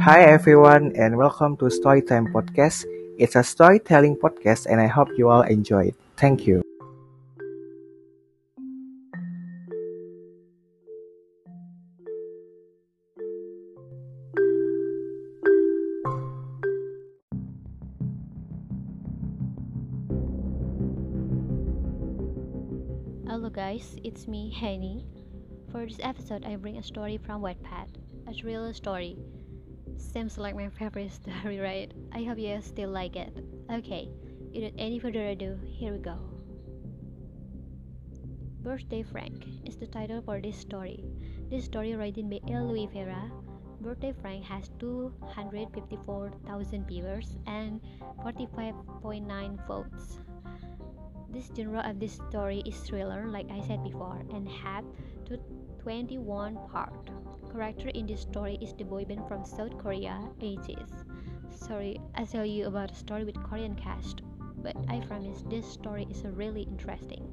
Hi 0.00 0.22
everyone 0.22 0.96
and 0.96 1.18
welcome 1.18 1.58
to 1.58 1.66
Storytime 1.66 2.32
Podcast. 2.32 2.86
It's 3.18 3.36
a 3.36 3.44
storytelling 3.44 4.16
podcast 4.16 4.64
and 4.64 4.80
I 4.80 4.86
hope 4.86 5.08
you 5.18 5.28
all 5.28 5.42
enjoy 5.42 5.92
it. 5.92 5.94
Thank 6.16 6.46
you. 6.46 6.62
Hello 23.28 23.50
guys, 23.52 23.96
it's 24.02 24.26
me, 24.26 24.48
Hennie. 24.48 25.04
For 25.70 25.84
this 25.84 26.00
episode, 26.00 26.46
I 26.46 26.56
bring 26.56 26.78
a 26.78 26.82
story 26.82 27.18
from 27.18 27.42
Wattpad, 27.42 28.00
a 28.26 28.32
thriller 28.32 28.72
story. 28.72 29.18
Seems 30.00 30.38
like 30.38 30.56
my 30.56 30.68
favorite 30.70 31.12
story, 31.20 31.60
right? 31.60 31.92
I 32.12 32.24
hope 32.24 32.38
you 32.38 32.58
still 32.62 32.88
like 32.90 33.14
it. 33.16 33.36
Okay, 33.70 34.08
without 34.52 34.72
any 34.78 34.98
further 34.98 35.28
ado, 35.28 35.56
here 35.62 35.92
we 35.92 35.98
go. 35.98 36.18
Birthday 38.62 39.04
Prank 39.04 39.46
is 39.64 39.76
the 39.76 39.86
title 39.86 40.20
for 40.22 40.40
this 40.40 40.56
story. 40.56 41.04
This 41.50 41.66
story 41.66 41.94
written 41.94 42.28
by 42.28 42.40
El 42.48 42.74
Vera. 42.88 43.30
Birthday 43.80 44.12
Prank 44.12 44.44
has 44.44 44.70
254,000 44.80 46.88
viewers 46.88 47.36
and 47.46 47.80
45.9 48.24 49.66
votes. 49.66 50.18
This 51.30 51.50
genre 51.56 51.88
of 51.88 52.00
this 52.00 52.14
story 52.28 52.62
is 52.66 52.76
thriller, 52.80 53.28
like 53.28 53.48
I 53.50 53.60
said 53.66 53.82
before, 53.84 54.20
and 54.34 54.48
had 54.48 54.84
to 55.26 55.38
21 55.82 56.58
part. 56.72 57.10
Character 57.52 57.88
in 57.88 58.06
this 58.06 58.20
story 58.20 58.58
is 58.60 58.72
the 58.74 58.84
boyband 58.84 59.26
from 59.26 59.44
South 59.44 59.76
Korea, 59.76 60.20
ATEEZ. 60.40 61.04
Sorry, 61.50 62.00
I 62.14 62.24
tell 62.24 62.44
you 62.44 62.66
about 62.66 62.92
a 62.92 62.94
story 62.94 63.24
with 63.24 63.42
Korean 63.42 63.74
cast, 63.74 64.22
but 64.62 64.76
I 64.88 65.00
promise 65.00 65.42
this 65.50 65.66
story 65.66 66.06
is 66.10 66.22
really 66.24 66.62
interesting. 66.62 67.26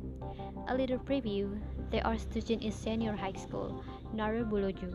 A 0.69 0.75
little 0.75 0.97
preview: 0.97 1.61
they 1.91 2.01
are 2.01 2.17
students 2.17 2.65
in 2.65 2.71
senior 2.71 3.15
high 3.15 3.37
school, 3.37 3.83
Nara 4.11 4.43
Buloju, 4.43 4.89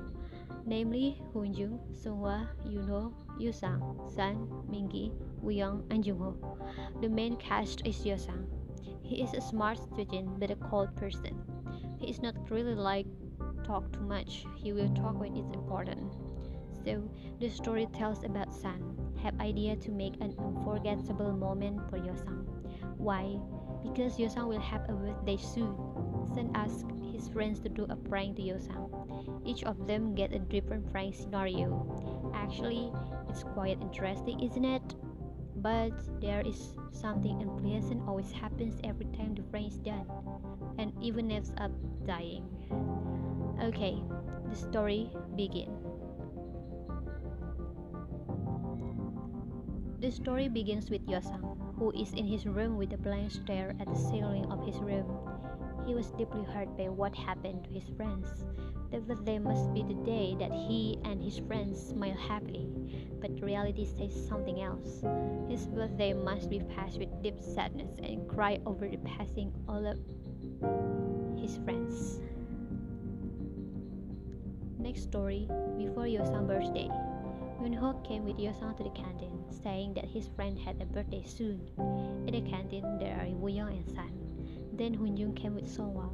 namely 0.66 1.22
Hoonjung, 1.32 1.78
Sunghwa, 1.94 2.48
Yunho, 2.66 3.12
Yusang, 3.38 4.10
San, 4.10 4.48
Mingi, 4.68 5.12
Wooyoung, 5.42 5.86
and 5.90 6.02
Jungho. 6.02 6.34
The 7.00 7.08
main 7.08 7.36
cast 7.36 7.86
is 7.86 8.04
Yosang. 8.04 8.46
He 9.02 9.22
is 9.22 9.34
a 9.34 9.40
smart 9.40 9.78
student 9.78 10.40
but 10.40 10.50
a 10.50 10.56
cold 10.56 10.94
person. 10.96 11.38
He 11.98 12.10
is 12.10 12.20
not 12.20 12.50
really 12.50 12.74
like 12.74 13.06
talk 13.64 13.92
too 13.92 14.02
much. 14.02 14.44
He 14.56 14.72
will 14.72 14.88
talk 14.94 15.18
when 15.18 15.36
it's 15.36 15.50
important. 15.52 16.12
So 16.84 17.02
the 17.40 17.48
story 17.48 17.86
tells 17.92 18.24
about 18.24 18.54
San 18.54 18.82
have 19.22 19.38
idea 19.40 19.76
to 19.76 19.90
make 19.90 20.14
an 20.20 20.34
unforgettable 20.38 21.32
moment 21.32 21.78
for 21.88 21.98
Yosang. 21.98 22.44
Why? 22.98 23.38
Because 23.82 24.16
Yosang 24.16 24.48
will 24.48 24.60
have 24.60 24.88
a 24.88 24.92
birthday 24.92 25.36
soon. 25.36 25.76
San 26.34 26.50
asks 26.54 26.84
his 27.12 27.28
friends 27.28 27.60
to 27.60 27.68
do 27.68 27.86
a 27.88 27.96
prank 27.96 28.36
to 28.36 28.42
Yosang. 28.42 28.90
Each 29.46 29.62
of 29.64 29.86
them 29.86 30.14
get 30.14 30.32
a 30.32 30.38
different 30.38 30.90
prank 30.90 31.14
scenario. 31.14 32.32
Actually, 32.34 32.92
it's 33.28 33.44
quite 33.44 33.80
interesting, 33.80 34.40
isn't 34.40 34.64
it? 34.64 34.94
But 35.56 35.92
there 36.20 36.40
is 36.40 36.74
something 36.90 37.42
unpleasant 37.42 38.02
always 38.08 38.32
happens 38.32 38.80
every 38.82 39.06
time 39.16 39.34
the 39.34 39.42
prank 39.42 39.72
is 39.72 39.78
done, 39.78 40.06
and 40.78 40.92
even 41.00 41.30
ends 41.30 41.52
up 41.58 41.70
dying. 42.06 42.48
Okay, 43.60 44.02
the 44.48 44.56
story 44.56 45.10
begins. 45.36 45.82
The 50.00 50.10
story 50.10 50.48
begins 50.48 50.90
with 50.90 51.06
Yosang, 51.06 51.56
who 51.78 51.92
is 51.92 52.12
in 52.12 52.26
his 52.26 52.46
room 52.46 52.76
with 52.76 52.92
a 52.92 52.96
blank 52.96 53.30
stare 53.30 53.74
at 53.78 53.86
the 53.86 53.98
ceiling 53.98 54.46
of 54.50 54.66
his 54.66 54.76
room. 54.80 55.06
He 55.86 55.94
was 55.94 56.10
deeply 56.12 56.42
hurt 56.42 56.76
by 56.76 56.88
what 56.88 57.14
happened 57.14 57.64
to 57.64 57.70
his 57.70 57.88
friends. 57.96 58.44
The 58.90 59.00
birthday 59.00 59.38
must 59.38 59.72
be 59.72 59.82
the 59.82 60.00
day 60.04 60.36
that 60.38 60.52
he 60.52 60.98
and 61.04 61.22
his 61.22 61.38
friends 61.38 61.80
smile 61.80 62.16
happily, 62.16 62.68
but 63.20 63.40
reality 63.40 63.86
says 63.86 64.12
something 64.28 64.60
else. 64.60 65.04
His 65.48 65.66
birthday 65.66 66.12
must 66.12 66.50
be 66.50 66.60
passed 66.60 66.98
with 66.98 67.22
deep 67.22 67.40
sadness 67.40 67.98
and 68.02 68.28
cry 68.28 68.58
over 68.66 68.88
the 68.88 68.98
passing 68.98 69.52
all 69.68 69.86
of 69.86 69.98
his 71.40 71.56
friends. 71.64 72.20
Next 74.82 75.02
story 75.04 75.46
Before 75.78 76.10
Yosang's 76.10 76.48
birthday. 76.48 76.90
Yunho 77.62 78.02
came 78.02 78.24
with 78.24 78.36
Yosang 78.36 78.76
to 78.76 78.82
the 78.82 78.90
canteen, 78.90 79.38
saying 79.62 79.94
that 79.94 80.06
his 80.06 80.26
friend 80.34 80.58
had 80.58 80.82
a 80.82 80.86
birthday 80.86 81.22
soon. 81.24 81.70
In 82.26 82.34
the 82.34 82.50
canteen, 82.50 82.98
there 82.98 83.14
are 83.14 83.30
Wooyoung 83.30 83.78
and 83.78 83.88
San. 83.88 84.10
Then 84.72 84.96
Hoonjung 84.96 85.36
came 85.36 85.54
with 85.54 85.70
Songhwa. 85.70 86.10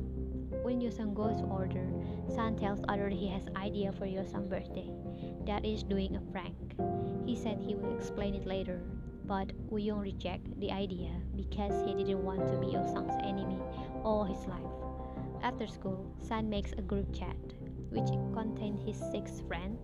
When 0.62 0.82
Yosang 0.82 1.14
goes 1.14 1.38
to 1.38 1.44
order, 1.44 1.88
San 2.28 2.56
tells 2.56 2.84
other 2.88 3.08
he 3.08 3.26
has 3.28 3.48
idea 3.56 3.90
for 3.90 4.04
Yosang's 4.04 4.48
birthday. 4.48 4.92
That 5.46 5.64
is 5.64 5.82
doing 5.82 6.16
a 6.16 6.20
prank. 6.30 6.76
He 7.24 7.36
said 7.36 7.58
he 7.58 7.74
will 7.74 7.96
explain 7.96 8.34
it 8.34 8.46
later, 8.46 8.82
but 9.24 9.48
Wooyoung 9.70 10.02
rejected 10.02 10.60
the 10.60 10.72
idea 10.72 11.16
because 11.34 11.72
he 11.88 11.94
didn't 11.94 12.22
want 12.22 12.46
to 12.46 12.58
be 12.58 12.66
Yosang's 12.66 13.16
enemy 13.24 13.56
all 14.04 14.24
his 14.24 14.44
life. 14.46 14.60
After 15.42 15.66
school, 15.66 16.04
San 16.20 16.50
makes 16.50 16.72
a 16.72 16.82
group 16.82 17.14
chat, 17.14 17.36
which 17.90 18.08
contained 18.32 18.78
his 18.80 18.96
six 19.10 19.40
friends. 19.48 19.80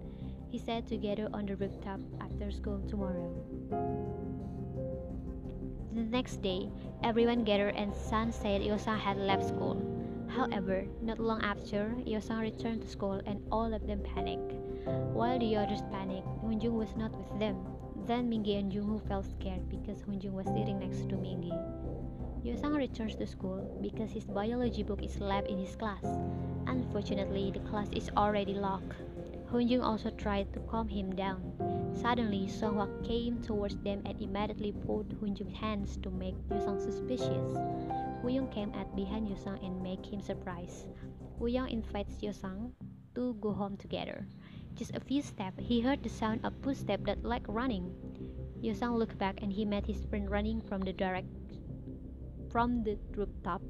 He 0.50 0.58
said 0.58 0.86
together 0.86 1.28
on 1.32 1.46
the 1.46 1.56
rooftop 1.56 2.00
after 2.20 2.50
school 2.50 2.80
tomorrow. 2.88 3.32
The 5.94 6.02
next 6.02 6.42
day, 6.42 6.70
everyone 7.02 7.44
gathered 7.44 7.76
and 7.76 7.94
San 7.94 8.32
said 8.32 8.62
Yosang 8.62 8.98
had 8.98 9.16
left 9.16 9.46
school. 9.46 9.78
However, 10.28 10.86
not 11.00 11.20
long 11.20 11.42
after, 11.42 11.94
Yosang 12.04 12.40
returned 12.40 12.82
to 12.82 12.88
school 12.88 13.20
and 13.26 13.40
all 13.52 13.72
of 13.72 13.86
them 13.86 14.00
panicked. 14.02 14.52
While 15.14 15.38
the 15.38 15.56
others 15.56 15.82
panicked, 15.92 16.26
Hoonjung 16.42 16.74
was 16.74 16.96
not 16.96 17.14
with 17.14 17.38
them. 17.38 17.56
Then 18.06 18.28
Mingi 18.28 18.58
and 18.58 18.72
Jungho 18.72 19.00
felt 19.06 19.26
scared 19.26 19.68
because 19.68 20.02
Hoonjung 20.02 20.32
was 20.32 20.46
sitting 20.46 20.80
next 20.80 21.08
to 21.08 21.16
Mingi. 21.16 21.54
Yosang 22.44 22.76
returns 22.76 23.16
to 23.16 23.26
school 23.26 23.64
because 23.80 24.12
his 24.12 24.28
biology 24.28 24.82
book 24.82 25.02
is 25.02 25.18
left 25.18 25.48
in 25.48 25.56
his 25.56 25.76
class. 25.76 26.04
Unfortunately, 26.66 27.50
the 27.50 27.64
class 27.70 27.88
is 27.96 28.10
already 28.18 28.52
locked. 28.52 28.92
Hoonjung 29.48 29.82
also 29.82 30.10
tried 30.10 30.52
to 30.52 30.60
calm 30.68 30.86
him 30.86 31.16
down. 31.16 31.40
Suddenly, 31.96 32.44
Songhwa 32.52 32.84
came 33.02 33.40
towards 33.40 33.80
them 33.80 34.02
and 34.04 34.20
immediately 34.20 34.72
pulled 34.84 35.08
Hoonjung's 35.16 35.56
hands 35.56 35.96
to 36.04 36.10
make 36.10 36.36
Yosang 36.52 36.76
suspicious. 36.76 37.56
Wooyoung 38.20 38.52
came 38.52 38.74
at 38.76 38.94
behind 38.94 39.26
Yosang 39.26 39.64
and 39.64 39.80
make 39.80 40.04
him 40.04 40.20
surprised. 40.20 40.84
Wooyoung 41.40 41.72
invites 41.72 42.20
Yosang 42.20 42.72
to 43.14 43.32
go 43.40 43.54
home 43.54 43.78
together. 43.78 44.28
Just 44.74 44.92
a 44.94 45.00
few 45.00 45.22
steps, 45.22 45.64
he 45.64 45.80
heard 45.80 46.02
the 46.02 46.12
sound 46.12 46.44
of 46.44 46.52
footsteps 46.60 47.06
that 47.06 47.24
like 47.24 47.48
running. 47.48 47.88
Yosang 48.60 48.98
looked 48.98 49.16
back 49.16 49.40
and 49.40 49.50
he 49.50 49.64
met 49.64 49.86
his 49.86 50.04
friend 50.12 50.28
running 50.28 50.60
from 50.60 50.82
the 50.82 50.92
direct 50.92 51.28
from 52.54 52.84
the 52.86 52.96
rooftop. 53.18 53.60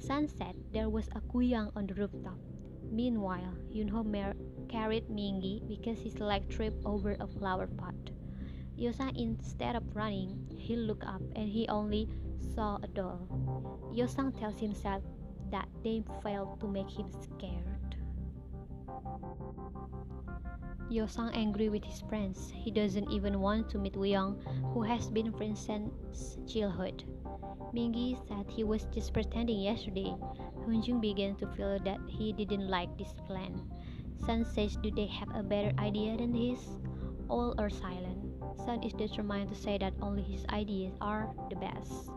Said 0.00 0.56
there 0.72 0.88
was 0.88 1.08
a 1.12 1.20
Wooyoung 1.28 1.76
on 1.76 1.86
the 1.86 1.92
rooftop. 1.92 2.40
Meanwhile, 2.90 3.52
Yunho 3.68 4.00
Mer 4.00 4.32
carried 4.66 5.10
Mingi 5.12 5.60
because 5.68 6.00
his 6.00 6.18
leg 6.18 6.48
tripped 6.48 6.80
over 6.86 7.18
a 7.20 7.26
flower 7.26 7.66
pot. 7.66 7.92
Yosang, 8.80 9.12
instead 9.20 9.76
of 9.76 9.84
running, 9.94 10.40
he 10.56 10.74
looked 10.74 11.04
up 11.04 11.20
and 11.36 11.46
he 11.46 11.68
only 11.68 12.08
saw 12.56 12.80
a 12.82 12.88
doll. 12.88 13.28
Yosang 13.92 14.32
tells 14.40 14.58
himself 14.58 15.04
that 15.50 15.68
they 15.84 16.02
failed 16.24 16.58
to 16.60 16.66
make 16.66 16.88
him 16.88 17.12
scared. 17.12 17.92
Yosang 20.88 21.28
angry 21.36 21.68
with 21.68 21.84
his 21.84 22.00
friends. 22.08 22.50
He 22.56 22.70
doesn't 22.70 23.12
even 23.12 23.40
want 23.40 23.68
to 23.68 23.78
meet 23.78 24.00
Wooyoung, 24.00 24.40
who 24.72 24.80
has 24.80 25.08
been 25.08 25.30
friends 25.36 25.60
since 25.60 26.40
childhood. 26.48 27.04
Mingi 27.74 28.16
said 28.28 28.50
he 28.50 28.64
was 28.64 28.84
just 28.92 29.12
pretending 29.12 29.60
yesterday. 29.60 30.14
Hoonjung 30.66 31.00
began 31.00 31.34
to 31.36 31.46
feel 31.56 31.78
that 31.80 31.98
he 32.06 32.32
didn't 32.32 32.68
like 32.68 32.96
this 32.98 33.14
plan. 33.26 33.60
Sun 34.24 34.44
says 34.44 34.76
do 34.82 34.90
they 34.90 35.06
have 35.06 35.34
a 35.34 35.42
better 35.42 35.72
idea 35.78 36.16
than 36.16 36.34
his? 36.34 36.60
All 37.28 37.54
are 37.58 37.70
silent. 37.70 38.32
Sun 38.64 38.82
is 38.82 38.92
determined 38.92 39.48
to 39.48 39.54
say 39.54 39.78
that 39.78 39.94
only 40.00 40.22
his 40.22 40.44
ideas 40.50 40.94
are 41.00 41.34
the 41.50 41.56
best. 41.56 42.10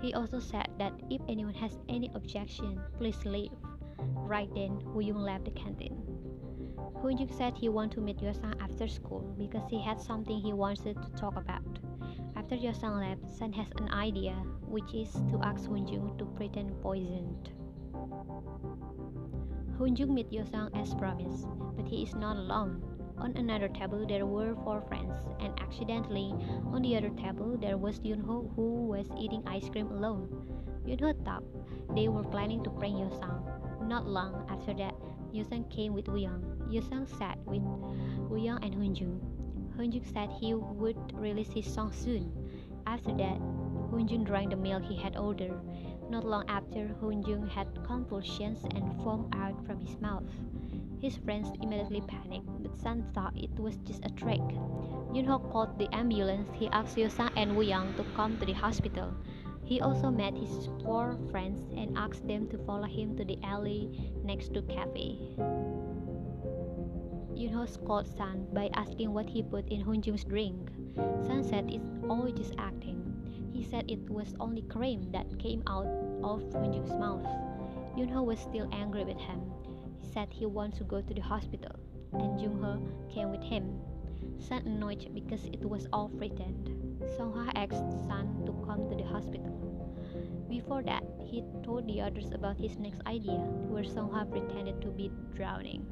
He 0.00 0.14
also 0.14 0.38
said 0.38 0.68
that 0.78 0.92
if 1.10 1.20
anyone 1.28 1.54
has 1.54 1.78
any 1.88 2.10
objection, 2.14 2.80
please 2.98 3.24
leave. 3.24 3.52
Right 3.98 4.52
then, 4.54 4.80
Wooyoung 4.94 5.24
left 5.24 5.44
the 5.44 5.52
canteen. 5.52 5.96
Hoonjung 7.02 7.32
said 7.36 7.56
he 7.56 7.68
wanted 7.68 7.96
to 7.96 8.00
meet 8.00 8.18
Yosang 8.18 8.60
after 8.60 8.86
school 8.86 9.34
because 9.38 9.68
he 9.70 9.82
had 9.82 10.00
something 10.00 10.38
he 10.38 10.52
wanted 10.52 11.00
to 11.02 11.08
talk 11.16 11.36
about. 11.36 11.78
After 12.52 12.68
Yosang 12.68 13.00
left, 13.00 13.30
San 13.32 13.50
has 13.54 13.68
an 13.80 13.88
idea, 13.88 14.34
which 14.68 14.92
is 14.92 15.10
to 15.32 15.40
ask 15.40 15.64
Hoonjung 15.70 16.18
to 16.18 16.26
pretend 16.36 16.76
poisoned. 16.82 17.48
Hoonjung 19.78 20.12
meets 20.12 20.36
Yosang 20.36 20.68
as 20.76 20.92
promised, 20.92 21.48
but 21.74 21.88
he 21.88 22.02
is 22.02 22.14
not 22.14 22.36
alone. 22.36 22.84
On 23.16 23.34
another 23.38 23.68
table 23.68 24.04
there 24.06 24.26
were 24.26 24.54
four 24.64 24.82
friends, 24.82 25.16
and 25.40 25.58
accidentally, 25.60 26.36
on 26.76 26.82
the 26.82 26.94
other 26.94 27.08
table 27.16 27.56
there 27.56 27.78
was 27.78 28.00
Yunho 28.00 28.54
who 28.54 28.84
was 28.84 29.08
eating 29.18 29.42
ice 29.46 29.70
cream 29.70 29.86
alone. 29.86 30.28
Yunho 30.84 31.16
thought 31.24 31.44
they 31.96 32.08
were 32.08 32.24
planning 32.24 32.62
to 32.64 32.70
prank 32.76 33.00
Yosang. 33.00 33.88
Not 33.88 34.06
long 34.06 34.44
after 34.50 34.74
that, 34.74 34.92
Yosang 35.32 35.70
came 35.70 35.94
with 35.94 36.04
Wooyoung. 36.04 36.68
Yosang 36.68 37.08
sat 37.16 37.38
with 37.46 37.62
Wooyoung 38.28 38.60
and 38.60 38.74
Hunjung. 38.74 39.20
Hunjung 39.78 40.04
said 40.12 40.28
he 40.38 40.52
would 40.52 40.98
release 41.14 41.50
his 41.50 41.64
song 41.64 41.90
soon. 41.92 42.41
After 42.86 43.12
that, 43.14 43.38
Hunjung 43.90 44.24
drank 44.24 44.50
the 44.50 44.56
milk 44.56 44.84
he 44.84 44.96
had 44.96 45.16
ordered. 45.16 45.58
Not 46.10 46.24
long 46.24 46.44
after, 46.48 46.88
Hunjung 47.00 47.48
had 47.48 47.68
convulsions 47.84 48.64
and 48.74 48.96
foam 49.02 49.28
out 49.32 49.64
from 49.66 49.80
his 49.80 50.00
mouth. 50.00 50.24
His 51.00 51.16
friends 51.16 51.48
immediately 51.60 52.00
panicked, 52.00 52.48
but 52.62 52.76
San 52.76 53.02
thought 53.12 53.36
it 53.36 53.58
was 53.58 53.76
just 53.78 54.04
a 54.04 54.10
trick. 54.10 54.40
Yunho 55.12 55.50
called 55.50 55.78
the 55.78 55.92
ambulance. 55.94 56.48
He 56.54 56.68
asked 56.68 56.96
Yosang 56.96 57.30
and 57.36 57.52
Wooyoung 57.52 57.96
to 57.96 58.04
come 58.14 58.38
to 58.38 58.46
the 58.46 58.52
hospital. 58.52 59.12
He 59.64 59.80
also 59.80 60.10
met 60.10 60.34
his 60.34 60.68
four 60.82 61.18
friends 61.30 61.62
and 61.76 61.96
asked 61.96 62.26
them 62.26 62.48
to 62.48 62.58
follow 62.58 62.86
him 62.86 63.16
to 63.16 63.24
the 63.24 63.38
alley 63.42 64.12
next 64.24 64.54
to 64.54 64.62
cafe. 64.62 65.18
Yunho 67.34 67.68
scolded 67.68 68.12
San 68.16 68.46
by 68.52 68.70
asking 68.74 69.12
what 69.12 69.28
he 69.28 69.42
put 69.42 69.68
in 69.68 69.84
Hunjung's 69.84 70.24
drink. 70.24 70.70
San 71.26 71.42
said 71.42 71.70
it's 71.70 71.84
all 72.08 72.30
just 72.30 72.54
acting. 72.58 72.98
He 73.52 73.62
said 73.62 73.90
it 73.90 74.08
was 74.10 74.34
only 74.40 74.62
cream 74.62 75.10
that 75.12 75.38
came 75.38 75.62
out 75.66 75.86
of 76.22 76.42
Hunjung's 76.52 76.92
mouth. 76.92 77.26
Yunho 77.96 78.24
was 78.24 78.40
still 78.40 78.68
angry 78.72 79.04
with 79.04 79.18
him. 79.18 79.40
He 80.00 80.08
said 80.12 80.28
he 80.30 80.46
wants 80.46 80.78
to 80.78 80.84
go 80.84 81.00
to 81.00 81.14
the 81.14 81.20
hospital, 81.20 81.72
and 82.12 82.38
Jungho 82.40 82.80
came 83.12 83.30
with 83.30 83.42
him. 83.42 83.80
Sun 84.38 84.62
annoyed 84.66 85.08
because 85.14 85.44
it 85.46 85.64
was 85.64 85.86
all 85.92 86.08
pretend. 86.08 86.68
Songhwa 87.16 87.50
asked 87.54 88.06
Sun 88.08 88.42
to 88.46 88.52
come 88.66 88.88
to 88.88 88.96
the 88.96 89.04
hospital. 89.04 89.52
Before 90.48 90.82
that, 90.82 91.04
he 91.24 91.42
told 91.64 91.86
the 91.86 92.00
others 92.00 92.30
about 92.32 92.58
his 92.58 92.78
next 92.78 93.00
idea, 93.06 93.38
where 93.68 93.84
Songhwa 93.84 94.30
pretended 94.30 94.80
to 94.82 94.88
be 94.88 95.10
drowning. 95.34 95.86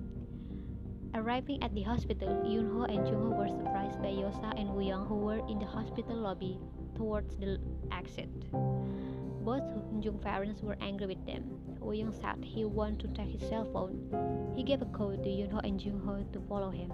Arriving 1.13 1.61
at 1.63 1.75
the 1.75 1.83
hospital, 1.83 2.29
Yunho 2.47 2.89
and 2.89 3.05
Jungho 3.05 3.37
were 3.37 3.49
surprised 3.49 4.01
by 4.01 4.09
Yosa 4.09 4.55
and 4.57 4.71
Wooyoung 4.71 5.09
who 5.09 5.17
were 5.17 5.45
in 5.49 5.59
the 5.59 5.67
hospital 5.67 6.15
lobby 6.15 6.57
towards 6.95 7.37
the 7.37 7.59
exit. 7.91 8.31
Both 8.53 9.67
Hunjung's 9.91 10.23
parents 10.23 10.63
were 10.63 10.77
angry 10.81 11.09
with 11.09 11.27
them. 11.27 11.59
Wooyoung 11.81 12.15
said 12.15 12.45
he 12.45 12.65
wanted 12.65 13.01
to 13.01 13.09
take 13.09 13.41
his 13.41 13.49
cell 13.49 13.69
phone. 13.73 14.53
He 14.55 14.63
gave 14.63 14.83
a 14.83 14.87
code 14.87 15.25
to 15.25 15.29
Yunho 15.29 15.61
and 15.65 15.81
Jungho 15.81 16.33
to 16.33 16.41
follow 16.49 16.71
him. 16.71 16.93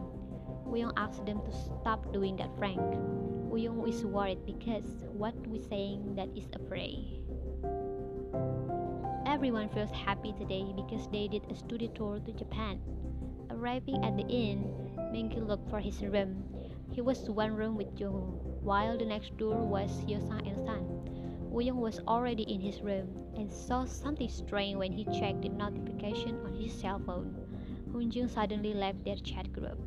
Wooyoung 0.67 0.95
asked 0.97 1.27
them 1.27 1.43
to 1.45 1.53
stop 1.53 2.11
doing 2.13 2.37
that 2.37 2.57
Frank. 2.57 2.81
Wooyoung 3.51 3.87
is 3.87 4.05
worried 4.07 4.47
because 4.47 5.05
what 5.13 5.37
we're 5.47 5.61
saying 5.69 6.15
that 6.17 6.29
is 6.35 6.49
a 6.55 6.59
prey. 6.59 7.21
Everyone 9.27 9.69
feels 9.69 9.91
happy 9.91 10.33
today 10.39 10.65
because 10.75 11.07
they 11.09 11.29
did 11.29 11.43
a 11.51 11.55
study 11.55 11.91
tour 11.95 12.19
to 12.21 12.33
Japan. 12.33 12.81
Arriving 13.67 14.05
at 14.05 14.17
the 14.17 14.23
inn, 14.29 14.63
Mingi 15.11 15.45
looked 15.45 15.69
for 15.69 15.81
his 15.81 16.01
room. 16.01 16.45
He 16.93 17.01
was 17.01 17.29
one 17.29 17.57
room 17.57 17.75
with 17.75 17.97
Jungho, 17.99 18.39
while 18.63 18.97
the 18.97 19.05
next 19.05 19.37
door 19.39 19.57
was 19.57 19.91
Yosang 20.07 20.47
and 20.47 20.57
San. 20.65 20.87
Wooyoung 21.51 21.83
was 21.83 21.99
already 22.07 22.45
in 22.45 22.61
his 22.61 22.81
room 22.81 23.09
and 23.35 23.51
saw 23.51 23.85
something 23.85 24.29
strange 24.29 24.77
when 24.77 24.93
he 24.93 25.05
checked 25.07 25.43
the 25.43 25.49
notification 25.49 26.39
on 26.47 26.55
his 26.55 26.73
cell 26.79 27.03
phone. 27.05 27.35
Hunjung 27.91 28.31
suddenly 28.31 28.73
left 28.73 29.05
their 29.05 29.17
chat 29.17 29.53
group. 29.53 29.81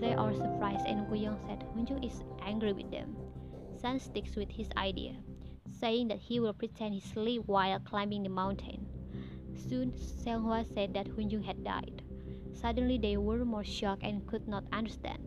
They 0.00 0.14
are 0.14 0.32
surprised 0.32 0.86
and 0.86 1.06
Wooyoung 1.08 1.36
said 1.44 1.60
Hunjung 1.76 2.02
is 2.02 2.24
angry 2.40 2.72
with 2.72 2.90
them. 2.90 3.14
San 3.76 4.00
sticks 4.00 4.34
with 4.34 4.50
his 4.50 4.70
idea 4.78 5.12
saying 5.78 6.08
that 6.08 6.20
he 6.20 6.40
will 6.40 6.54
pretend 6.54 6.94
he 6.94 7.00
slept 7.00 7.46
while 7.46 7.78
climbing 7.80 8.22
the 8.22 8.30
mountain. 8.30 8.86
Soon, 9.68 9.92
Seonghwa 9.92 10.64
said 10.72 10.94
that 10.94 11.10
Hunjung 11.10 11.44
had 11.44 11.62
died. 11.62 12.03
Suddenly, 12.54 12.98
they 12.98 13.16
were 13.16 13.44
more 13.44 13.64
shocked 13.64 14.02
and 14.02 14.26
could 14.26 14.48
not 14.48 14.64
understand. 14.72 15.18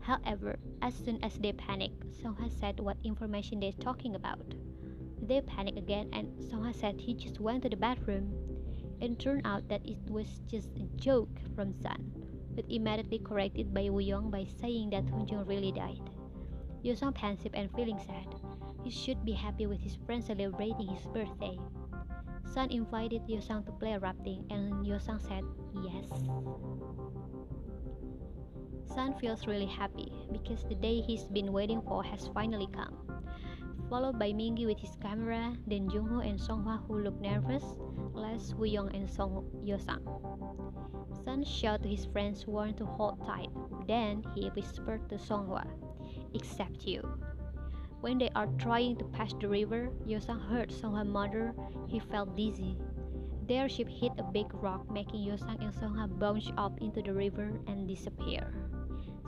However, 0.00 0.58
as 0.80 0.94
soon 0.94 1.22
as 1.22 1.38
they 1.38 1.52
panicked, 1.52 2.02
Songhwa 2.10 2.50
said 2.50 2.80
what 2.80 2.96
information 3.04 3.60
they're 3.60 3.72
talking 3.78 4.16
about. 4.16 4.42
They 5.22 5.40
panicked 5.42 5.78
again, 5.78 6.08
and 6.12 6.26
Songhwa 6.40 6.74
said 6.74 7.00
he 7.00 7.14
just 7.14 7.38
went 7.38 7.62
to 7.62 7.68
the 7.68 7.76
bathroom. 7.76 8.34
It 9.00 9.18
turned 9.18 9.46
out 9.46 9.68
that 9.68 9.86
it 9.86 9.98
was 10.08 10.40
just 10.48 10.70
a 10.74 10.88
joke 10.96 11.30
from 11.54 11.72
Sun, 11.72 12.10
but 12.56 12.64
immediately 12.68 13.18
corrected 13.18 13.72
by 13.72 13.86
Wooyoung 13.86 14.30
by 14.30 14.46
saying 14.60 14.90
that 14.90 15.06
Hunjung 15.06 15.46
really 15.46 15.72
died. 15.72 16.10
Yosang 16.82 17.14
pensive 17.14 17.54
and 17.54 17.70
feeling 17.76 17.98
sad. 17.98 18.26
He 18.82 18.90
should 18.90 19.24
be 19.24 19.32
happy 19.32 19.66
with 19.66 19.80
his 19.80 19.94
friends 20.06 20.26
celebrating 20.26 20.88
his 20.88 21.06
birthday. 21.06 21.58
San 22.52 22.68
invited 22.68 23.24
Yosang 23.24 23.64
to 23.64 23.72
play 23.72 23.96
rafting 23.96 24.44
and 24.52 24.84
Yosang 24.84 25.16
said 25.16 25.40
yes. 25.80 26.04
Sun 28.92 29.16
feels 29.16 29.46
really 29.46 29.64
happy 29.64 30.12
because 30.30 30.62
the 30.68 30.74
day 30.74 31.00
he's 31.00 31.24
been 31.32 31.50
waiting 31.50 31.80
for 31.80 32.04
has 32.04 32.28
finally 32.34 32.68
come. 32.68 32.92
Followed 33.88 34.18
by 34.18 34.36
Mingi 34.36 34.66
with 34.66 34.78
his 34.78 34.96
camera, 35.00 35.56
then 35.66 35.88
Jungho 35.88 36.20
and 36.20 36.38
Songhwa 36.38 36.84
who 36.86 37.00
look 37.00 37.18
nervous, 37.22 37.64
last 38.12 38.52
Wooyoung 38.60 38.92
and 38.92 39.08
Song 39.08 39.48
Yosang. 39.64 40.04
Sun 41.24 41.44
shouted 41.44 41.84
to 41.84 41.88
his 41.88 42.04
friends 42.04 42.46
warned 42.46 42.76
to 42.76 42.84
hold 42.84 43.24
tight. 43.24 43.48
Then 43.88 44.24
he 44.34 44.52
whispered 44.52 45.08
to 45.08 45.16
Songhwa, 45.16 45.64
"Except 46.34 46.84
you." 46.84 47.00
When 48.02 48.18
they 48.18 48.30
are 48.34 48.50
trying 48.58 48.96
to 48.96 49.04
pass 49.14 49.32
the 49.38 49.46
river, 49.46 49.88
Yosang 50.04 50.42
heard 50.50 50.70
Songhwa 50.74 51.06
mother. 51.06 51.54
He 51.86 52.00
felt 52.00 52.34
dizzy. 52.34 52.76
Their 53.46 53.68
ship 53.68 53.86
hit 53.88 54.10
a 54.18 54.24
big 54.24 54.52
rock, 54.54 54.90
making 54.90 55.22
Yosang 55.22 55.62
and 55.62 55.72
Songhwa 55.72 56.10
bounce 56.18 56.50
up 56.58 56.82
into 56.82 57.00
the 57.00 57.14
river 57.14 57.54
and 57.68 57.86
disappear. 57.86 58.52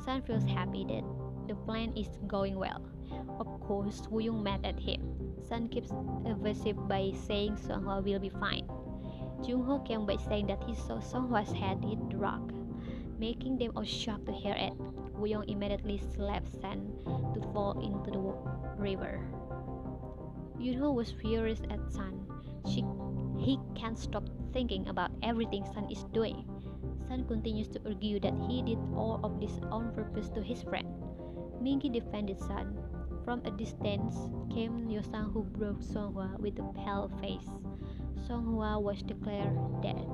San 0.04 0.22
feels 0.22 0.42
happy 0.44 0.84
that 0.90 1.06
the 1.46 1.54
plan 1.54 1.94
is 1.96 2.18
going 2.26 2.58
well. 2.58 2.82
Of 3.38 3.46
course, 3.60 4.08
Wooyoung 4.10 4.42
mad 4.42 4.66
at 4.66 4.80
him. 4.80 5.06
San 5.38 5.68
keeps 5.68 5.94
evasive 6.26 6.88
by 6.88 7.12
saying 7.14 7.54
Songhwa 7.54 8.02
will 8.02 8.18
be 8.18 8.34
fine. 8.42 8.66
Jungho 9.38 9.86
came 9.86 10.04
by 10.04 10.16
saying 10.16 10.48
that 10.48 10.64
he 10.66 10.74
saw 10.74 10.98
Songhwa's 10.98 11.52
head 11.52 11.78
hit 11.84 12.10
the 12.10 12.16
rock, 12.16 12.42
making 13.18 13.58
them 13.58 13.72
all 13.76 13.84
shocked 13.84 14.26
to 14.26 14.32
hear 14.32 14.54
it. 14.54 14.72
Wooyoung 15.14 15.48
immediately 15.48 16.00
slapped 16.14 16.50
San 16.60 16.90
to 17.34 17.40
fall 17.52 17.78
into 17.80 18.10
the 18.10 18.22
river. 18.80 19.20
Yunho 20.58 20.94
was 20.94 21.12
furious 21.12 21.60
at 21.70 21.80
San. 21.92 22.26
She, 22.66 22.84
he 23.38 23.58
can't 23.74 23.98
stop 23.98 24.24
thinking 24.52 24.88
about 24.88 25.10
everything 25.22 25.64
San 25.74 25.90
is 25.90 26.04
doing. 26.12 26.44
San 27.08 27.24
continues 27.24 27.68
to 27.68 27.80
argue 27.84 28.18
that 28.20 28.34
he 28.48 28.62
did 28.62 28.78
all 28.94 29.20
of 29.22 29.40
this 29.40 29.52
on 29.70 29.92
purpose 29.94 30.28
to 30.30 30.42
his 30.42 30.62
friend. 30.62 30.88
Mingi 31.60 31.92
defended 31.92 32.38
San. 32.40 32.76
From 33.24 33.40
a 33.44 33.50
distance 33.50 34.16
came 34.52 34.88
Yosang 34.88 35.32
who 35.32 35.44
broke 35.44 35.80
Songhwa 35.80 36.38
with 36.38 36.58
a 36.58 36.72
pale 36.76 37.10
face. 37.20 37.48
Songhwa 38.28 38.80
was 38.80 39.02
declared 39.02 39.56
dead, 39.82 40.08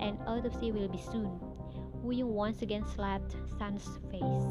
and 0.00 0.18
autopsy 0.26 0.72
will 0.72 0.88
be 0.88 0.98
soon. 0.98 1.47
Wooyoung 2.08 2.32
once 2.32 2.62
again 2.62 2.86
slapped 2.96 3.36
Sun's 3.58 3.84
face. 4.08 4.48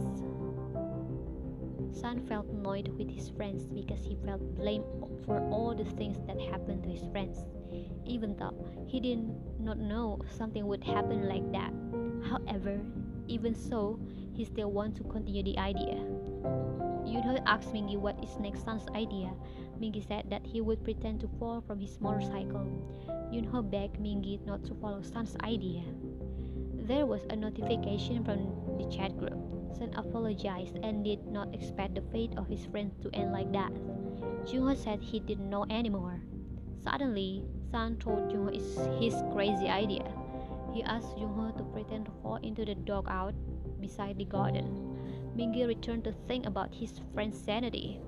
Sun 1.89 2.21
felt 2.29 2.45
annoyed 2.49 2.89
with 2.99 3.09
his 3.09 3.29
friends 3.29 3.65
because 3.65 4.05
he 4.05 4.15
felt 4.23 4.41
blamed 4.53 4.85
for 5.25 5.39
all 5.49 5.73
the 5.73 5.89
things 5.97 6.21
that 6.27 6.39
happened 6.39 6.83
to 6.83 6.89
his 6.89 7.09
friends, 7.09 7.45
even 8.05 8.37
though 8.37 8.53
he 8.85 8.99
did 8.99 9.25
not 9.59 9.79
know 9.79 10.21
something 10.37 10.67
would 10.67 10.83
happen 10.83 11.27
like 11.27 11.51
that. 11.51 11.73
However, 12.29 12.79
even 13.27 13.55
so, 13.55 13.99
he 14.35 14.45
still 14.45 14.71
wants 14.71 14.99
to 14.99 15.03
continue 15.05 15.41
the 15.41 15.57
idea. 15.57 16.05
Yunho 17.09 17.41
asked 17.47 17.73
Mingi 17.73 17.97
what 17.97 18.23
is 18.23 18.37
next 18.37 18.65
Sun's 18.65 18.87
idea. 18.93 19.33
Mingi 19.81 20.07
said 20.07 20.29
that 20.29 20.45
he 20.45 20.61
would 20.61 20.83
pretend 20.83 21.21
to 21.21 21.29
fall 21.39 21.61
from 21.65 21.79
his 21.79 21.99
motorcycle. 21.99 22.69
Yunho 23.33 23.67
begged 23.67 23.97
Mingi 23.97 24.45
not 24.45 24.63
to 24.65 24.75
follow 24.75 25.01
Sun's 25.01 25.35
idea. 25.41 25.81
There 26.87 27.05
was 27.05 27.19
a 27.29 27.35
notification 27.35 28.23
from 28.23 28.47
the 28.79 28.87
chat 28.87 29.11
group. 29.19 29.35
Sun 29.75 29.91
apologized 29.99 30.79
and 30.81 31.03
did 31.03 31.27
not 31.27 31.53
expect 31.53 31.95
the 31.95 32.01
fate 32.15 32.31
of 32.37 32.47
his 32.47 32.63
friends 32.65 32.95
to 33.03 33.11
end 33.13 33.33
like 33.33 33.51
that. 33.51 33.75
Jungho 34.47 34.71
said 34.71 35.03
he 35.03 35.19
didn't 35.19 35.49
know 35.49 35.65
anymore. 35.69 36.23
Suddenly, 36.81 37.43
Sun 37.71 37.97
told 37.97 38.31
Jungho 38.31 38.55
it's 38.55 38.79
his 39.03 39.19
crazy 39.35 39.67
idea. 39.67 40.07
He 40.71 40.81
asked 40.81 41.19
Jungho 41.19 41.51
to 41.57 41.63
pretend 41.75 42.05
to 42.05 42.11
fall 42.23 42.39
into 42.39 42.63
the 42.63 42.75
dugout 42.75 43.35
beside 43.81 44.17
the 44.17 44.23
garden. 44.23 44.95
Mingi 45.35 45.67
returned 45.67 46.05
to 46.05 46.15
think 46.25 46.45
about 46.45 46.73
his 46.73 47.01
friend's 47.13 47.37
sanity. 47.37 47.99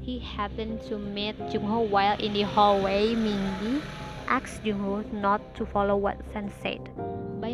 He 0.00 0.18
happened 0.18 0.80
to 0.88 0.96
meet 0.96 1.36
Jungho 1.52 1.86
while 1.90 2.16
in 2.16 2.32
the 2.32 2.48
hallway. 2.48 3.12
Mingi 3.12 3.82
asked 4.26 4.64
Jungho 4.64 5.04
not 5.12 5.54
to 5.56 5.66
follow 5.66 5.96
what 5.96 6.16
Sun 6.32 6.50
said 6.62 6.80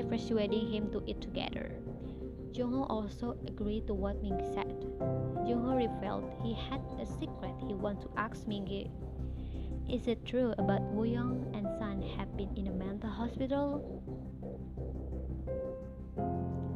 persuading 0.08 0.72
him 0.72 0.90
to 0.90 1.02
eat 1.06 1.20
together. 1.20 1.76
Jungho 2.52 2.86
also 2.90 3.36
agreed 3.46 3.86
to 3.86 3.94
what 3.94 4.22
Mingi 4.22 4.42
said. 4.54 4.74
Jungho 5.46 5.76
revealed 5.76 6.26
he 6.42 6.54
had 6.54 6.80
a 6.98 7.06
secret 7.06 7.54
he 7.66 7.74
wanted 7.74 8.02
to 8.02 8.10
ask 8.16 8.44
Mingi. 8.46 8.90
Is 9.88 10.08
it 10.08 10.24
true 10.24 10.52
about 10.58 10.82
Wooyoung 10.92 11.54
and 11.56 11.68
Sun 11.78 12.02
have 12.16 12.36
been 12.36 12.50
in 12.56 12.66
a 12.66 12.72
mental 12.72 13.08
hospital? 13.08 14.02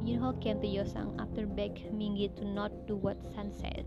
Yunho 0.04 0.40
came 0.40 0.60
to 0.60 0.66
Yosang 0.66 1.20
after 1.20 1.46
begging 1.46 1.92
Mingi 1.92 2.34
to 2.36 2.44
not 2.44 2.86
do 2.86 2.96
what 2.96 3.22
Sun 3.34 3.52
said. 3.52 3.86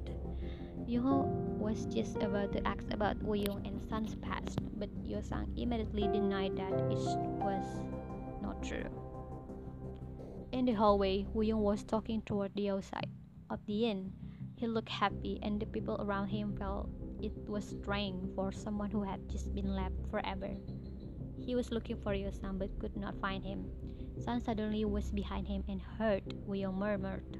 Yunho 0.87 1.25
was 1.57 1.85
just 1.85 2.17
about 2.21 2.51
to 2.53 2.67
ask 2.67 2.85
about 2.91 3.17
Wooyoung 3.19 3.65
and 3.67 3.81
Sun's 3.89 4.15
past, 4.15 4.59
but 4.77 4.89
Yosang 5.03 5.47
immediately 5.57 6.07
denied 6.07 6.55
that 6.57 6.73
it 6.91 7.01
was 7.41 7.65
not 8.41 8.61
true. 8.61 9.04
In 10.55 10.63
the 10.63 10.71
hallway, 10.71 11.25
Wooyoung 11.35 11.59
was 11.59 11.83
talking 11.83 12.21
toward 12.21 12.55
the 12.55 12.69
outside 12.69 13.09
of 13.49 13.59
the 13.65 13.87
inn. 13.91 14.13
He 14.55 14.67
looked 14.67 14.87
happy, 14.87 15.37
and 15.43 15.59
the 15.59 15.65
people 15.65 15.97
around 15.99 16.29
him 16.29 16.55
felt 16.55 16.87
it 17.21 17.33
was 17.49 17.65
strange 17.65 18.33
for 18.35 18.53
someone 18.53 18.89
who 18.89 19.03
had 19.03 19.27
just 19.27 19.53
been 19.53 19.75
left 19.75 19.95
forever. 20.09 20.55
He 21.43 21.55
was 21.55 21.71
looking 21.71 21.97
for 21.97 22.13
Yosang 22.15 22.57
but 22.57 22.79
could 22.79 22.95
not 22.95 23.19
find 23.19 23.43
him. 23.43 23.67
Sun 24.23 24.39
suddenly 24.39 24.85
was 24.85 25.11
behind 25.11 25.45
him 25.45 25.61
and 25.67 25.81
heard 25.81 26.23
Wooyoung 26.47 26.79
murmured. 26.79 27.35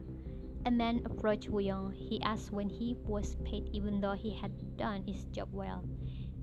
A 0.66 0.72
man 0.72 1.00
approached 1.06 1.50
Wooyoung. 1.50 1.94
He 1.94 2.22
asked 2.22 2.52
when 2.52 2.68
he 2.68 2.98
was 3.08 3.38
paid 3.46 3.70
even 3.72 4.02
though 4.02 4.20
he 4.20 4.36
had 4.36 4.76
done 4.76 5.04
his 5.08 5.24
job 5.32 5.48
well. 5.54 5.86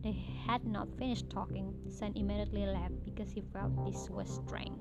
They 0.02 0.12
had 0.49 0.64
not 0.64 0.88
finished 0.97 1.29
talking. 1.29 1.75
Sun 1.91 2.14
immediately 2.17 2.64
left 2.64 3.05
because 3.05 3.31
he 3.31 3.43
felt 3.52 3.76
this 3.85 4.09
was 4.09 4.41
strange. 4.41 4.81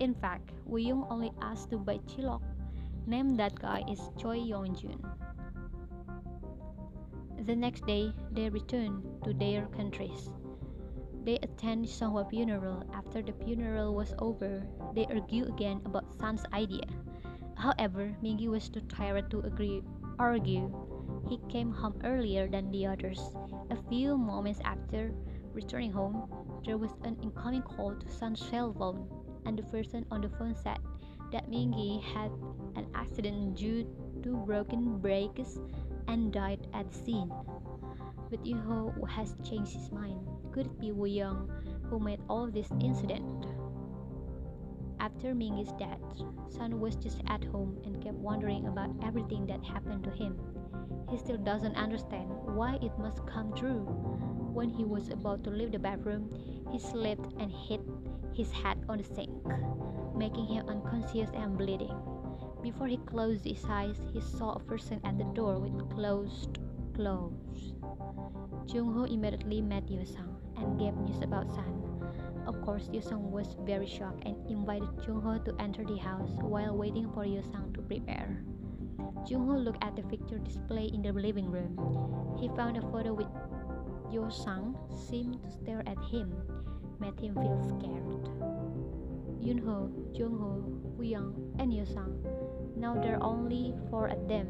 In 0.00 0.14
fact, 0.14 0.52
Wooyoung 0.68 1.06
only 1.10 1.32
asked 1.42 1.70
to 1.70 1.78
buy 1.78 1.98
Chilok. 2.06 2.42
Name 3.06 3.36
that 3.36 3.58
guy 3.58 3.82
is 3.90 3.98
Choi 4.16 4.38
Yongjun. 4.38 5.02
The 7.46 7.56
next 7.56 7.86
day, 7.86 8.12
they 8.30 8.48
returned 8.48 9.02
to 9.24 9.32
their 9.32 9.66
countries. 9.74 10.30
They 11.24 11.36
attended 11.42 11.90
Songhwa 11.90 12.30
funeral. 12.30 12.84
After 12.94 13.22
the 13.22 13.32
funeral 13.32 13.94
was 13.94 14.14
over, 14.18 14.62
they 14.94 15.06
argued 15.06 15.48
again 15.48 15.82
about 15.84 16.14
Sun's 16.14 16.44
idea. 16.52 16.86
However, 17.56 18.14
Mingi 18.22 18.48
was 18.48 18.68
too 18.68 18.82
tired 18.82 19.30
to 19.30 19.40
agree 19.40 19.82
argue. 20.18 20.70
He 21.28 21.38
came 21.48 21.72
home 21.72 22.00
earlier 22.04 22.48
than 22.48 22.70
the 22.70 22.86
others. 22.86 23.20
A 23.70 23.76
few 23.88 24.16
moments 24.16 24.60
after 24.64 25.12
returning 25.52 25.92
home, 25.92 26.30
there 26.64 26.78
was 26.78 26.92
an 27.02 27.16
incoming 27.22 27.62
call 27.62 27.94
to 27.94 28.08
Sun's 28.08 28.40
cell 28.40 28.72
phone, 28.72 29.08
and 29.48 29.58
the 29.58 29.62
person 29.62 30.04
on 30.10 30.20
the 30.20 30.28
phone 30.28 30.54
said 30.54 30.76
that 31.32 31.50
Mingi 31.50 32.04
had 32.04 32.30
an 32.76 32.86
accident 32.94 33.56
due 33.56 33.88
to 34.22 34.36
broken 34.44 34.98
brakes 34.98 35.58
and 36.06 36.30
died 36.30 36.68
at 36.74 36.92
the 36.92 36.98
scene. 36.98 37.32
But 38.30 38.44
Yunho 38.44 39.08
has 39.08 39.34
changed 39.42 39.72
his 39.72 39.90
mind. 39.90 40.20
Could 40.52 40.66
it 40.66 40.78
be 40.78 40.90
Wooyoung 40.92 41.48
who 41.88 41.98
made 41.98 42.20
all 42.28 42.46
this 42.46 42.68
incident? 42.82 43.46
After 45.00 45.32
Mingi's 45.34 45.72
death, 45.78 46.04
Sun 46.48 46.78
was 46.78 46.96
just 46.96 47.22
at 47.28 47.42
home 47.44 47.78
and 47.84 48.02
kept 48.02 48.16
wondering 48.16 48.66
about 48.66 48.90
everything 49.02 49.46
that 49.46 49.64
happened 49.64 50.04
to 50.04 50.10
him. 50.10 50.36
He 51.08 51.16
still 51.16 51.38
doesn't 51.38 51.76
understand 51.76 52.28
why 52.52 52.78
it 52.82 52.92
must 52.98 53.24
come 53.24 53.54
true. 53.54 53.88
When 54.58 54.74
he 54.74 54.82
was 54.82 55.06
about 55.14 55.44
to 55.44 55.50
leave 55.50 55.70
the 55.70 55.78
bathroom, 55.78 56.34
he 56.72 56.80
slipped 56.80 57.30
and 57.38 57.46
hit 57.46 57.78
his 58.34 58.50
head 58.50 58.82
on 58.88 58.98
the 58.98 59.04
sink, 59.04 59.30
making 60.16 60.46
him 60.50 60.66
unconscious 60.66 61.30
and 61.30 61.56
bleeding. 61.56 61.94
Before 62.60 62.88
he 62.88 62.96
closed 63.06 63.44
his 63.44 63.62
eyes, 63.70 63.94
he 64.12 64.20
saw 64.20 64.54
a 64.54 64.58
person 64.58 64.98
at 65.04 65.16
the 65.16 65.30
door 65.30 65.60
with 65.60 65.78
closed 65.94 66.58
clothes. 66.92 67.70
Jung-ho 68.66 69.04
immediately 69.04 69.62
met 69.62 69.86
Yosang 69.86 70.34
and 70.58 70.74
gave 70.74 70.98
news 71.06 71.22
about 71.22 71.54
Sun. 71.54 71.78
Of 72.44 72.60
course, 72.62 72.90
Yosang 72.90 73.30
was 73.30 73.54
very 73.62 73.86
shocked 73.86 74.26
and 74.26 74.34
invited 74.50 74.90
Jung-ho 75.06 75.38
to 75.38 75.54
enter 75.62 75.84
the 75.84 76.02
house 76.02 76.34
while 76.42 76.76
waiting 76.76 77.06
for 77.14 77.22
Yosang 77.22 77.72
to 77.74 77.82
prepare. 77.82 78.42
Jung-ho 79.24 79.54
looked 79.54 79.84
at 79.84 79.94
the 79.94 80.02
picture 80.02 80.42
display 80.42 80.90
in 80.92 81.02
the 81.02 81.12
living 81.12 81.46
room. 81.46 81.78
He 82.40 82.50
found 82.58 82.76
a 82.76 82.82
photo 82.82 83.14
with 83.14 83.30
Yosang 84.12 84.74
seemed 85.08 85.42
to 85.42 85.50
stare 85.50 85.82
at 85.86 85.98
him, 86.04 86.32
made 87.00 87.18
him 87.20 87.34
feel 87.34 87.60
scared. 87.62 88.24
Yunho, 89.40 89.88
Jungho, 90.12 90.62
Wooyoung, 90.98 91.32
and 91.58 91.72
Yosang 91.72 92.18
now 92.78 92.94
there 92.94 93.16
are 93.16 93.22
only 93.22 93.74
four 93.90 94.06
of 94.06 94.28
them. 94.28 94.46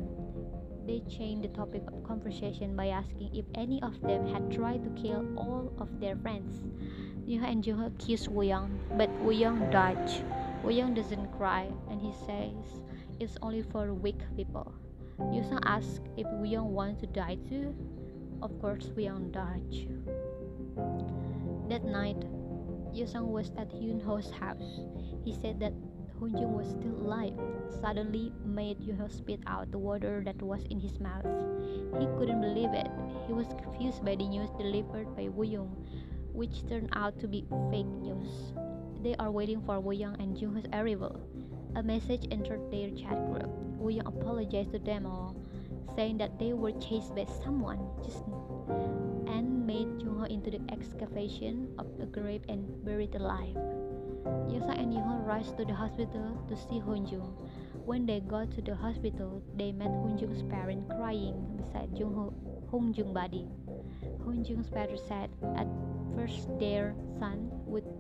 They 0.87 1.01
changed 1.09 1.45
the 1.45 1.57
topic 1.57 1.83
of 1.89 2.05
conversation 2.05 2.77
by 2.77 2.89
asking 2.89 3.35
if 3.35 3.47
any 3.55 3.81
of 3.83 4.01
them 4.03 4.27
had 4.27 4.53
tried 4.53 4.85
to 4.85 5.01
kill 5.01 5.25
all 5.37 5.73
of 5.79 5.89
their 5.99 6.17
friends. 6.17 6.61
Yuha 7.27 7.49
and 7.51 7.65
Jungho 7.65 7.89
kissed 7.99 8.29
Wooyoung, 8.29 8.77
but 8.97 9.09
Wooyoung 9.25 9.71
dodged. 9.71 10.25
Wooyoung 10.63 10.95
doesn't 10.95 11.33
cry, 11.37 11.73
and 11.91 12.01
he 12.01 12.13
says 12.27 12.85
it's 13.19 13.37
only 13.41 13.63
for 13.63 13.95
weak 13.95 14.21
people. 14.37 14.75
Yusang 15.19 15.61
asks 15.65 16.01
if 16.17 16.27
Wooyoung 16.27 16.69
wants 16.77 17.01
to 17.01 17.07
die 17.07 17.39
too. 17.49 17.75
Of 18.41 18.59
course, 18.61 18.91
Wooyoung 18.95 19.33
dodged. 19.33 19.89
That 21.69 21.85
night, 21.85 22.23
Yusang 22.95 23.29
was 23.29 23.51
at 23.59 23.71
Yunho's 23.75 24.31
house. 24.31 24.81
He 25.25 25.33
said 25.33 25.61
that 25.61 25.73
Hunjung 26.21 26.55
was 26.55 26.71
still 26.71 26.95
alive, 26.99 27.39
suddenly 27.81 28.33
made 28.45 28.79
Yunho 28.79 29.11
spit 29.11 29.41
out 29.47 29.71
the 29.71 29.79
water 29.79 30.23
that 30.25 30.41
was 30.43 30.63
in 30.71 30.81
his 30.81 30.99
mouth. 30.99 31.27
He 31.99 32.07
couldn't 32.19 32.41
believe 32.41 32.75
it. 32.75 32.89
He 33.27 33.33
was 33.33 33.47
confused 33.63 34.05
by 34.05 34.17
the 34.17 34.27
news 34.27 34.51
delivered 34.59 35.15
by 35.15 35.29
Wooyoung, 35.29 35.75
which 36.33 36.67
turned 36.69 36.91
out 36.93 37.19
to 37.21 37.29
be 37.29 37.47
fake 37.71 37.87
news. 37.87 38.55
They 39.03 39.15
are 39.17 39.31
waiting 39.31 39.63
for 39.63 39.81
Wooyoung 39.83 40.19
and 40.23 40.37
Jungho's 40.37 40.67
arrival. 40.73 41.21
A 41.77 41.83
message 41.83 42.27
entered 42.31 42.71
their 42.71 42.91
chat 42.91 43.19
group. 43.31 43.51
Wooyoung 43.79 44.07
apologized 44.07 44.73
to 44.73 44.79
them 44.79 45.07
all, 45.07 45.37
saying 45.99 46.17
that 46.17 46.39
they 46.39 46.53
were 46.53 46.71
chased 46.79 47.11
by 47.19 47.27
someone 47.43 47.83
just 48.07 48.23
and 49.27 49.67
made 49.67 49.91
Jungho 49.99 50.31
into 50.31 50.49
the 50.49 50.63
excavation 50.71 51.75
of 51.77 51.91
a 51.99 52.07
grave 52.07 52.43
and 52.49 52.63
buried 52.85 53.17
alive. 53.17 53.59
Yosa 54.47 54.79
and 54.79 54.95
Yihon 54.95 55.27
rushed 55.27 55.59
to 55.59 55.65
the 55.65 55.75
hospital 55.75 56.39
to 56.47 56.55
see 56.55 56.79
Honjung. 56.79 57.27
When 57.85 58.07
they 58.07 58.21
got 58.21 58.53
to 58.55 58.63
the 58.63 58.77
hospital, 58.77 59.43
they 59.57 59.73
met 59.73 59.91
Honjung's 59.91 60.47
parents 60.47 60.87
crying 60.87 61.35
beside 61.59 61.91
Jungho, 61.91 62.33
Honjung's 62.71 63.11
body. 63.11 63.49
Honjung's 64.23 64.71
parents 64.71 65.03
said 65.09 65.31
at 65.59 65.67
first 66.15 66.47
their 66.61 66.95
son 67.19 67.51
would 67.67 67.91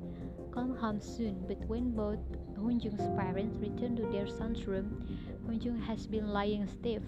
come 0.54 0.76
home 0.76 1.00
soon, 1.00 1.42
but 1.48 1.58
when 1.66 1.90
both 1.90 2.22
Honjung's 2.54 3.10
parents 3.18 3.58
returned 3.58 3.96
to 3.96 4.06
their 4.06 4.28
son's 4.28 4.68
room, 4.68 5.02
Honjung 5.50 5.82
has 5.82 6.06
been 6.06 6.28
lying 6.28 6.68
stiff. 6.68 7.02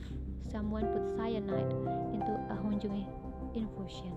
Someone 0.48 0.86
put 0.86 1.16
cyanide 1.16 1.70
into 2.14 2.32
a 2.48 2.56
Honjung 2.56 3.06
infusion. 3.54 4.16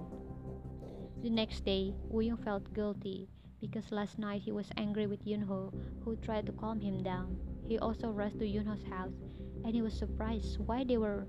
The 1.21 1.29
next 1.29 1.65
day, 1.65 1.93
Wooyoung 2.11 2.43
felt 2.43 2.73
guilty 2.73 3.29
because 3.61 3.91
last 3.91 4.19
night 4.19 4.41
he 4.41 4.51
was 4.51 4.69
angry 4.77 5.07
with 5.07 5.25
Yunho, 5.25 5.73
who 6.03 6.15
tried 6.17 6.45
to 6.47 6.51
calm 6.51 6.81
him 6.81 7.01
down. 7.01 7.37
He 7.67 7.79
also 7.79 8.09
rushed 8.09 8.39
to 8.39 8.45
Yunho's 8.45 8.83
house, 8.83 9.15
and 9.63 9.73
he 9.73 9.81
was 9.81 9.93
surprised 9.93 10.59
why 10.59 10.83
there 10.83 10.99
were 10.99 11.25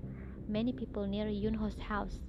many 0.47 0.73
people 0.73 1.07
near 1.07 1.27
Yunho's 1.27 1.79
house. 1.79 2.19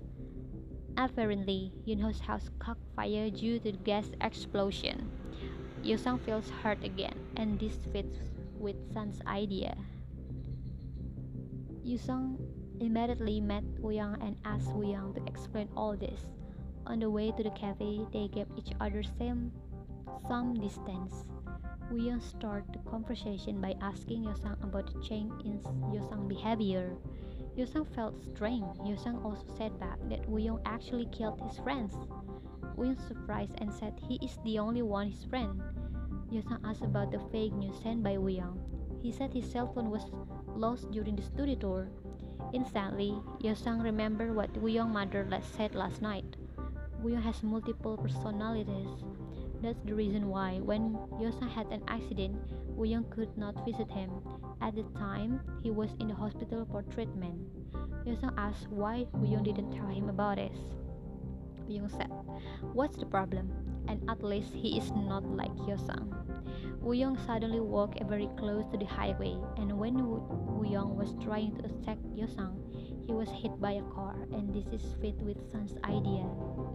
Apparently, 0.96 1.73
Yunho's 1.87 2.20
house 2.20 2.49
caught 2.58 2.78
fire 2.94 3.30
due 3.30 3.58
to 3.58 3.73
the 3.73 3.78
gas 3.78 4.11
explosion. 4.20 5.11
Yosang 5.82 6.20
feels 6.20 6.49
hurt 6.62 6.82
again, 6.85 7.18
and 7.37 7.58
this 7.58 7.78
fits 7.92 8.16
with 8.58 8.76
Sun's 8.92 9.20
idea. 9.26 9.76
Yusang 11.85 12.38
immediately 12.80 13.40
met 13.40 13.64
Wooyoung 13.80 14.23
and 14.23 14.37
asked 14.45 14.71
Wooyoung 14.71 15.14
to 15.14 15.23
explain 15.26 15.68
all 15.76 15.97
this. 15.97 16.26
On 16.87 17.00
the 17.00 17.11
way 17.11 17.33
to 17.33 17.42
the 17.42 17.50
cafe, 17.50 18.06
they 18.12 18.28
gave 18.28 18.47
each 18.56 18.73
other 18.80 19.02
same 19.02 19.52
some 20.28 20.54
distance. 20.54 21.25
Wooyoung 21.90 22.23
started 22.23 22.73
the 22.73 22.90
conversation 22.90 23.61
by 23.61 23.75
asking 23.80 24.25
Yosang 24.25 24.62
about 24.62 24.92
the 24.92 25.00
change 25.02 25.33
in 25.45 25.61
Yosang's 25.95 26.28
behavior. 26.28 26.97
Yosang 27.56 27.87
felt 27.95 28.18
strange. 28.35 28.66
Yosang 28.85 29.25
also 29.25 29.47
said 29.56 29.78
back 29.78 29.99
that 30.11 30.28
Wooyoung 30.28 30.61
actually 30.66 31.06
killed 31.06 31.40
his 31.40 31.59
friends. 31.59 31.95
Wooyoung 32.76 33.00
surprised 33.09 33.54
and 33.59 33.73
said 33.73 33.95
he 34.09 34.16
is 34.23 34.37
the 34.45 34.59
only 34.59 34.83
one 34.83 35.11
his 35.11 35.25
friend. 35.25 35.62
Yosang 36.30 36.61
asked 36.64 36.83
about 36.83 37.11
the 37.11 37.21
fake 37.30 37.54
news 37.54 37.78
sent 37.83 38.02
by 38.02 38.16
Wooyoung. 38.16 38.59
He 39.00 39.12
said 39.12 39.33
his 39.33 39.50
cell 39.50 39.73
phone 39.73 39.90
was 39.90 40.11
lost 40.56 40.90
during 40.90 41.16
the 41.16 41.23
studio 41.23 41.54
tour. 41.54 41.88
Instantly, 42.53 43.15
Yosang 43.41 43.83
remembered 43.83 44.35
what 44.35 44.53
Wooyoung's 44.55 44.93
mother 44.93 45.26
said 45.57 45.75
last 45.75 46.03
night. 46.03 46.37
Wooyoung 47.03 47.23
has 47.23 47.43
multiple 47.43 47.97
personalities 47.97 49.05
That's 49.62 49.81
the 49.85 49.95
reason 49.95 50.29
why 50.29 50.61
when 50.61 50.95
Yosang 51.17 51.49
had 51.49 51.67
an 51.73 51.83
accident, 51.88 52.37
Woo-young 52.76 53.05
could 53.09 53.33
not 53.38 53.65
visit 53.65 53.91
him. 53.91 54.11
At 54.61 54.76
the 54.76 54.85
time, 54.99 55.41
he 55.62 55.71
was 55.71 55.91
in 55.99 56.09
the 56.09 56.15
hospital 56.15 56.69
for 56.71 56.83
treatment. 56.83 57.41
Yosang 58.05 58.35
asked 58.37 58.69
why 58.69 59.07
Woo-young 59.15 59.45
didn't 59.45 59.73
tell 59.73 59.88
him 59.88 60.09
about 60.09 60.38
it. 60.38 60.53
Woo-young 61.67 61.88
said, 61.88 62.11
What's 62.75 62.97
the 62.97 63.07
problem? 63.07 63.50
And 63.88 64.05
at 64.11 64.23
least 64.23 64.53
he 64.53 64.79
is 64.79 64.93
not 64.93 65.25
like 65.25 65.55
Yosang. 65.65 66.12
Woo-young 66.87 67.19
suddenly 67.26 67.59
walked 67.59 67.99
very 68.07 68.31
close 68.38 68.62
to 68.71 68.78
the 68.78 68.87
highway, 68.87 69.35
and 69.59 69.76
when 69.76 69.99
Woo-young 69.99 70.95
was 70.95 71.19
trying 71.19 71.50
to 71.59 71.66
attack 71.66 71.99
Yosang, 72.14 72.62
he 73.05 73.12
was 73.12 73.28
hit 73.43 73.59
by 73.61 73.73
a 73.73 73.83
car, 73.90 74.14
and 74.31 74.55
this 74.55 74.71
is 74.71 74.95
fit 75.02 75.19
with 75.19 75.35
Sun's 75.50 75.75
idea 75.83 76.23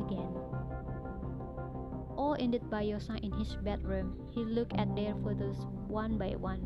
again. 0.03 0.35
All 2.19 2.35
ended 2.37 2.69
by 2.69 2.83
Yosang 2.83 3.23
in 3.23 3.31
his 3.39 3.55
bedroom. 3.63 4.19
He 4.35 4.43
looked 4.43 4.75
at 4.75 4.93
their 4.97 5.15
photos 5.23 5.63
one 5.87 6.17
by 6.17 6.35
one. 6.35 6.59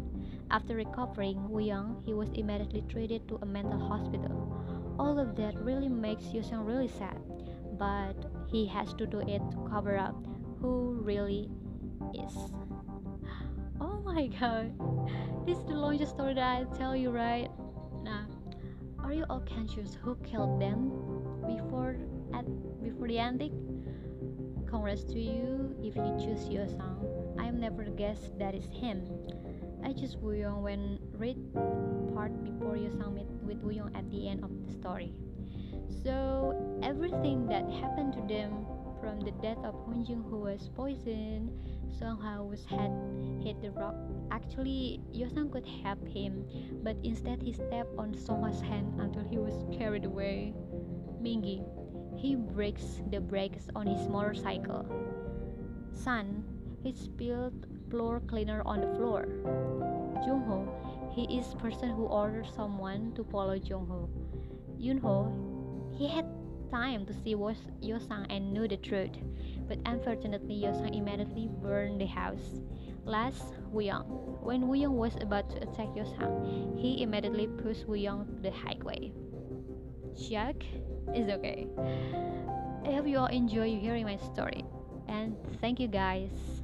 After 0.49 0.73
recovering 0.73 1.47
Woo-young, 1.47 2.01
he 2.03 2.15
was 2.15 2.33
immediately 2.33 2.81
treated 2.89 3.27
to 3.27 3.37
a 3.43 3.45
mental 3.45 3.77
hospital. 3.77 4.57
All 4.97 5.19
of 5.19 5.35
that 5.35 5.53
really 5.61 5.87
makes 5.87 6.33
Yosang 6.33 6.65
really 6.65 6.89
sad, 6.89 7.21
but 7.77 8.17
he 8.49 8.65
has 8.65 8.91
to 8.95 9.05
do 9.05 9.19
it 9.19 9.45
to 9.53 9.69
cover 9.69 9.99
up 9.99 10.17
who 10.59 10.97
really 10.97 11.47
is 12.17 12.33
my 14.05 14.27
god. 14.27 14.71
This 15.47 15.57
is 15.57 15.65
the 15.65 15.73
longest 15.73 16.13
story 16.13 16.35
that 16.35 16.43
i 16.43 16.77
tell 16.77 16.95
you 16.95 17.09
right? 17.09 17.49
Now 18.03 18.27
are 19.03 19.13
you 19.13 19.25
all 19.29 19.41
conscious 19.41 19.97
who 20.01 20.15
killed 20.23 20.61
them 20.61 20.89
before 21.47 21.97
at 22.33 22.45
before 22.83 23.07
the 23.07 23.17
ending? 23.17 23.53
Congrats 24.69 25.03
to 25.05 25.19
you 25.19 25.75
if 25.81 25.95
you 25.95 26.13
choose 26.21 26.47
your 26.49 26.67
song. 26.67 27.35
I 27.39 27.49
never 27.49 27.83
guess 27.85 28.31
that 28.37 28.53
is 28.53 28.65
him. 28.65 29.09
I 29.83 29.93
just 29.93 30.17
Woo-young 30.19 30.61
when 30.61 30.99
read 31.13 31.37
part 32.13 32.31
before 32.43 32.77
you 32.77 32.89
meet 33.13 33.27
with 33.41 33.57
Woo-young 33.61 33.95
at 33.95 34.09
the 34.11 34.29
end 34.29 34.43
of 34.43 34.51
the 34.65 34.71
story. 34.73 35.13
So 36.03 36.53
everything 36.83 37.47
that 37.47 37.69
happened 37.81 38.13
to 38.13 38.21
them 38.21 38.65
from 38.99 39.19
the 39.19 39.31
death 39.41 39.61
of 39.63 39.75
Jung 40.07 40.25
who 40.29 40.39
was 40.39 40.69
poisoned 40.75 41.49
somehow 41.99 42.49
had 42.65 42.91
hit 43.43 43.61
the 43.61 43.71
rock. 43.71 43.95
Actually, 44.31 45.01
Yosang 45.13 45.51
could 45.51 45.65
help 45.65 46.05
him, 46.07 46.45
but 46.83 46.95
instead 47.03 47.41
he 47.41 47.53
stepped 47.53 47.97
on 47.97 48.13
Songhwa's 48.13 48.61
hand 48.61 48.99
until 48.99 49.23
he 49.23 49.37
was 49.37 49.65
carried 49.77 50.05
away. 50.05 50.53
Mingi, 51.21 51.63
he 52.17 52.35
breaks 52.35 53.01
the 53.11 53.19
brakes 53.19 53.67
on 53.75 53.87
his 53.87 54.07
motorcycle. 54.07 54.85
Sun, 55.93 56.43
he 56.83 56.93
spilled 56.93 57.65
floor 57.89 58.19
cleaner 58.27 58.61
on 58.65 58.81
the 58.81 58.93
floor. 58.95 59.25
Jungho, 60.25 60.67
he 61.13 61.39
is 61.39 61.53
person 61.55 61.89
who 61.89 62.05
orders 62.05 62.47
someone 62.55 63.13
to 63.15 63.23
follow 63.23 63.57
Jungho. 63.57 64.09
Yunho, 64.79 65.31
he 65.97 66.07
had 66.07 66.25
time 66.71 67.05
to 67.05 67.13
see 67.13 67.35
Yosang 67.35 68.25
and 68.29 68.53
knew 68.53 68.67
the 68.67 68.77
truth, 68.77 69.15
but 69.67 69.79
unfortunately 69.85 70.55
Yosang 70.63 70.95
immediately 70.95 71.49
burned 71.61 71.99
the 72.01 72.05
house. 72.05 72.61
Last, 73.05 73.53
Woo-young. 73.71 74.05
When 74.41 74.67
Woo-young 74.67 74.97
was 74.97 75.15
about 75.21 75.49
to 75.51 75.57
attack 75.61 75.89
Yosang, 75.95 76.79
he 76.79 77.03
immediately 77.03 77.47
pushed 77.47 77.87
Woo-young 77.87 78.25
to 78.25 78.41
the 78.41 78.51
highway. 78.51 79.11
Shock 80.17 80.55
is 81.13 81.29
okay. 81.29 81.67
I 82.85 82.91
hope 82.91 83.07
you 83.07 83.17
all 83.17 83.27
enjoy 83.27 83.77
hearing 83.77 84.05
my 84.05 84.17
story, 84.17 84.63
and 85.07 85.35
thank 85.61 85.79
you 85.79 85.87
guys. 85.87 86.54